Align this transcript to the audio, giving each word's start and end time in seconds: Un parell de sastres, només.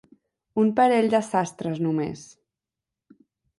Un 0.61 0.71
parell 0.79 1.09
de 1.15 1.19
sastres, 1.27 1.83
només. 1.89 2.25